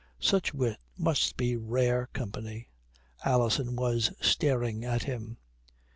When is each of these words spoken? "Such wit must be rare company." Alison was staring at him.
"Such 0.19 0.51
wit 0.51 0.77
must 0.97 1.37
be 1.37 1.55
rare 1.55 2.09
company." 2.11 2.69
Alison 3.23 3.75
was 3.75 4.11
staring 4.19 4.83
at 4.83 5.03
him. 5.03 5.37